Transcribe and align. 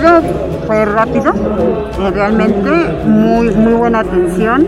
rápido, 0.00 1.32
eh, 2.00 2.10
realmente 2.12 2.70
muy, 3.04 3.50
muy 3.50 3.72
buena 3.74 4.00
atención. 4.00 4.66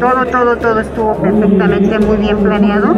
Todo, 0.00 0.26
todo, 0.26 0.56
todo 0.56 0.80
estuvo 0.80 1.14
perfectamente 1.14 1.98
muy 1.98 2.18
bien 2.18 2.36
planeado. 2.38 2.94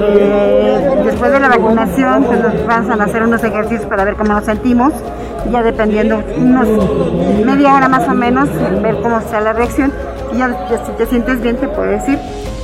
Eh, 0.00 1.02
después 1.04 1.32
de 1.32 1.40
la 1.40 1.48
vacunación, 1.48 2.24
pues 2.24 2.40
nos 2.40 2.66
van 2.66 3.00
a 3.00 3.04
hacer 3.04 3.22
unos 3.22 3.42
ejercicios 3.42 3.86
para 3.86 4.04
ver 4.04 4.14
cómo 4.14 4.34
nos 4.34 4.44
sentimos. 4.44 4.92
Ya 5.50 5.62
dependiendo, 5.62 6.22
unos 6.36 6.68
media 7.46 7.74
hora 7.74 7.88
más 7.88 8.06
o 8.06 8.14
menos, 8.14 8.48
ver 8.82 8.96
cómo 9.02 9.18
está 9.20 9.40
la 9.40 9.54
reacción. 9.54 9.90
Y 10.34 10.38
ya, 10.38 10.54
si 10.84 10.92
te 10.92 11.06
sientes 11.06 11.40
bien, 11.40 11.56
te 11.56 11.68
puedes 11.68 12.06
ir. 12.08 12.18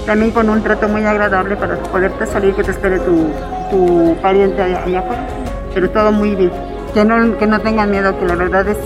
También 0.05 0.33
con 0.33 0.51
un 0.51 0.63
trato 0.63 0.87
muy 0.87 1.03
agradable 1.07 1.57
para 1.57 1.77
poderte 1.77 2.27
salir, 2.27 2.55
que 2.55 2.63
te 2.63 2.73
espere 2.73 2.99
tu, 2.99 3.31
tu 3.71 4.15
pariente 4.21 4.61
allá, 4.61 4.83
allá 4.85 4.99
afuera. 4.99 5.27
Pero 5.73 5.89
todo 5.89 6.13
muy 6.13 6.35
bien. 6.35 6.74
Que 6.95 7.05
no, 7.05 7.37
que 7.39 7.47
no 7.49 7.61
tengan 7.61 7.91
miedo, 7.91 8.17
que 8.21 8.25
la 8.25 8.37
verdad 8.37 8.69
es, 8.69 8.79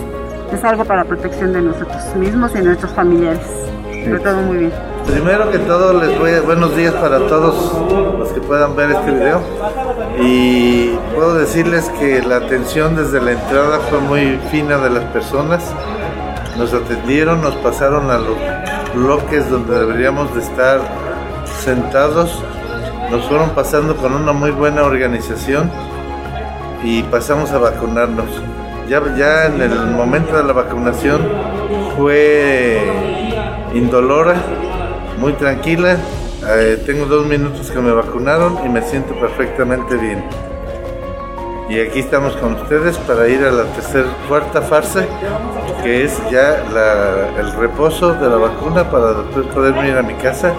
es 0.50 0.64
algo 0.64 0.86
para 0.86 1.04
protección 1.04 1.52
de 1.52 1.60
nosotros 1.60 2.16
mismos 2.16 2.52
y 2.56 2.62
nuestros 2.62 2.90
familiares. 2.92 3.46
Pero 4.02 4.18
todo 4.22 4.36
muy 4.36 4.56
bien. 4.56 4.72
Primero 5.06 5.50
que 5.50 5.58
todo 5.58 5.92
les 5.92 6.18
voy 6.18 6.32
a, 6.32 6.40
buenos 6.40 6.74
días 6.74 6.94
para 6.94 7.18
todos 7.18 8.18
los 8.18 8.28
que 8.30 8.40
puedan 8.40 8.74
ver 8.76 8.92
este 8.92 9.10
video 9.10 9.42
y 10.22 10.96
puedo 11.14 11.34
decirles 11.34 11.90
que 12.00 12.22
la 12.22 12.36
atención 12.36 12.96
desde 12.96 13.20
la 13.20 13.32
entrada 13.32 13.78
fue 13.90 14.00
muy 14.00 14.38
fina 14.50 14.78
de 14.78 14.88
las 14.88 15.04
personas. 15.04 15.62
Nos 16.56 16.72
atendieron, 16.72 17.42
nos 17.42 17.56
pasaron 17.56 18.10
a 18.10 18.16
los 18.16 18.38
bloques 18.94 19.50
donde 19.50 19.78
deberíamos 19.78 20.34
de 20.34 20.40
estar 20.40 20.80
sentados, 21.62 22.42
nos 23.10 23.26
fueron 23.26 23.50
pasando 23.50 23.96
con 23.96 24.14
una 24.14 24.32
muy 24.32 24.50
buena 24.50 24.84
organización 24.84 25.70
y 26.82 27.02
pasamos 27.04 27.50
a 27.52 27.58
vacunarnos. 27.58 28.28
Ya, 28.88 29.02
ya 29.16 29.46
en 29.46 29.60
el 29.60 29.90
momento 29.90 30.36
de 30.36 30.44
la 30.44 30.52
vacunación 30.52 31.20
fue 31.96 32.80
indolora, 33.74 34.36
muy 35.18 35.32
tranquila. 35.34 35.96
Eh, 36.46 36.82
tengo 36.86 37.04
dos 37.04 37.26
minutos 37.26 37.70
que 37.70 37.78
me 37.80 37.92
vacunaron 37.92 38.58
y 38.64 38.68
me 38.68 38.82
siento 38.82 39.14
perfectamente 39.20 39.96
bien. 39.96 40.24
Y 41.68 41.80
aquí 41.80 41.98
estamos 41.98 42.34
con 42.36 42.54
ustedes 42.54 42.96
para 42.98 43.28
ir 43.28 43.44
a 43.44 43.50
la 43.50 43.64
tercera, 43.64 44.08
cuarta 44.26 44.62
fase, 44.62 45.06
que 45.82 46.04
es 46.04 46.18
ya 46.30 46.64
el 47.38 47.52
reposo 47.52 48.14
de 48.14 48.26
la 48.26 48.36
vacuna 48.36 48.90
para 48.90 49.12
después 49.12 49.46
poder 49.48 49.84
ir 49.84 49.98
a 49.98 50.02
mi 50.02 50.14
casa 50.14 50.54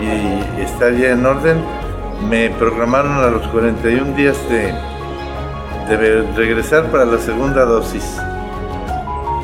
y 0.00 0.62
estar 0.62 0.94
ya 0.94 1.10
en 1.10 1.26
orden. 1.26 1.62
Me 2.30 2.48
programaron 2.48 3.18
a 3.18 3.26
los 3.26 3.46
41 3.48 4.16
días 4.16 4.38
de, 4.48 4.72
de 5.96 6.22
regresar 6.36 6.90
para 6.90 7.04
la 7.04 7.18
segunda 7.18 7.64
dosis. 7.64 8.04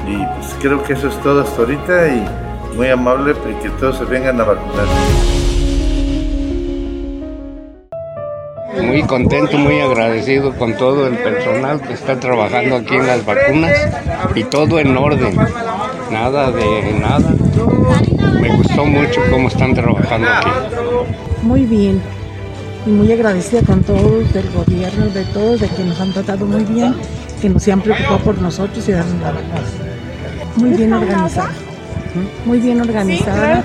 Y 0.06 0.16
pues 0.16 0.54
creo 0.60 0.82
que 0.82 0.92
eso 0.92 1.08
es 1.08 1.18
todo 1.22 1.42
hasta 1.42 1.62
ahorita 1.62 2.08
y 2.08 2.76
muy 2.76 2.88
amable 2.88 3.34
y 3.50 3.62
que 3.62 3.70
todos 3.70 3.98
se 3.98 4.04
vengan 4.04 4.40
a 4.40 4.44
vacunar. 4.44 4.86
Muy 8.82 9.02
contento, 9.04 9.56
muy 9.56 9.80
agradecido 9.80 10.52
con 10.56 10.76
todo 10.76 11.06
el 11.06 11.16
personal 11.18 11.80
que 11.80 11.94
está 11.94 12.20
trabajando 12.20 12.76
aquí 12.76 12.94
en 12.94 13.06
las 13.06 13.24
vacunas 13.24 13.76
y 14.34 14.44
todo 14.44 14.78
en 14.78 14.96
orden, 14.96 15.36
nada 16.10 16.50
de 16.50 16.92
nada. 17.00 17.34
Me 18.40 18.54
gustó 18.56 18.84
mucho 18.84 19.20
cómo 19.30 19.48
están 19.48 19.74
trabajando 19.74 20.28
aquí. 20.28 20.50
Muy 21.42 21.64
bien 21.64 22.23
y 22.86 22.90
muy 22.90 23.10
agradecida 23.12 23.62
con 23.62 23.82
todos 23.82 24.32
del 24.32 24.50
gobierno, 24.50 25.06
de 25.06 25.24
todos, 25.26 25.60
de 25.60 25.68
que 25.68 25.84
nos 25.84 26.00
han 26.00 26.12
tratado 26.12 26.46
muy 26.46 26.64
bien, 26.64 26.94
que 27.40 27.48
nos 27.48 27.62
se 27.62 27.72
han 27.72 27.80
preocupado 27.80 28.18
por 28.18 28.40
nosotros 28.40 28.88
y 28.88 28.92
darnos 28.92 29.20
la 29.20 29.32
vacuna. 29.32 29.62
Muy 30.56 30.70
bien 30.70 30.92
organizado 30.92 31.74
muy 32.44 32.58
bien 32.60 32.80
organizada, 32.80 33.64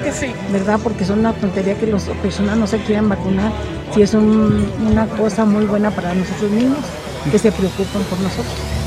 ¿verdad? 0.52 0.80
Porque 0.82 1.04
es 1.04 1.10
una 1.10 1.34
tontería 1.34 1.76
que 1.76 1.88
las 1.88 2.04
personas 2.22 2.58
no 2.58 2.68
se 2.68 2.80
quieran 2.80 3.10
vacunar, 3.10 3.52
si 3.94 4.02
es 4.02 4.14
una 4.14 5.06
cosa 5.18 5.46
muy 5.46 5.66
buena 5.66 5.92
para 5.92 6.14
nosotros 6.14 6.52
mismos, 6.52 6.80
que 7.32 7.38
se 7.38 7.52
preocupan 7.52 8.02
por 8.04 8.20
nosotros. 8.20 8.79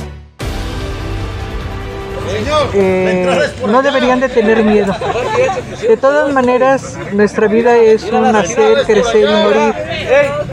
Eh, 2.74 3.52
no 3.66 3.82
deberían 3.82 4.20
de 4.20 4.28
tener 4.28 4.64
miedo. 4.64 4.94
De 5.80 5.96
todas 5.96 6.32
maneras, 6.32 6.96
nuestra 7.12 7.46
vida 7.48 7.76
es 7.76 8.04
un 8.04 8.22
nacer, 8.22 8.84
crecer 8.86 9.28
y 9.28 9.42
morir. 9.44 9.74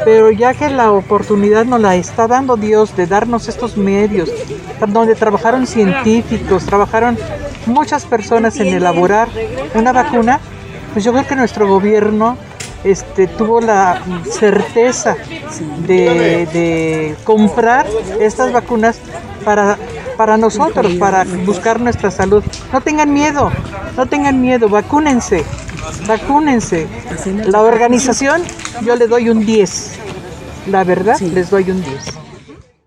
Pero 0.04 0.32
ya 0.32 0.54
que 0.54 0.70
la 0.70 0.92
oportunidad 0.92 1.66
nos 1.66 1.82
la 1.82 1.96
está 1.96 2.28
dando 2.28 2.58
Dios 2.58 2.96
de 2.96 3.08
darnos 3.08 3.48
estos 3.48 3.78
medios, 3.78 4.30
donde 4.88 5.16
trabajaron 5.16 5.68
científicos, 5.68 6.66
trabajaron 6.66 7.18
muchas 7.66 8.06
personas 8.06 8.60
en 8.60 8.68
elaborar 8.68 9.28
una 9.74 9.92
vacuna, 9.92 10.40
pues 10.94 11.06
yo 11.06 11.12
creo 11.12 11.28
que 11.28 11.36
nuestro 11.36 11.68
gobierno 11.68 12.38
este, 12.84 13.28
tuvo 13.28 13.60
la 13.62 14.02
certeza 14.30 15.16
de, 15.86 16.48
de 16.54 17.16
comprar 17.26 17.86
estas 18.20 18.52
vacunas 18.52 19.00
para 19.44 19.78
para 20.20 20.36
nosotros, 20.36 20.96
para 20.96 21.24
buscar 21.46 21.80
nuestra 21.80 22.12
salud. 22.12 22.44
No 22.74 22.82
tengan 22.82 23.14
miedo, 23.14 23.50
no 23.96 24.06
tengan 24.06 24.42
miedo, 24.42 24.68
vacúnense, 24.68 25.46
vacúnense. 26.06 26.88
La 27.46 27.62
organización 27.62 28.42
yo 28.82 28.98
le 28.98 29.08
doy 29.08 29.30
un 29.30 29.46
10, 29.46 29.92
la 30.68 30.84
verdad 30.84 31.18
les 31.22 31.50
doy 31.50 31.72
un 31.72 31.82
10. 31.82 32.19